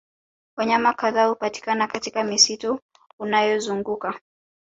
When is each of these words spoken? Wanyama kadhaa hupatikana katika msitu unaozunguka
Wanyama 0.57 0.93
kadhaa 0.93 1.25
hupatikana 1.27 1.87
katika 1.87 2.23
msitu 2.23 2.79
unaozunguka 3.19 4.19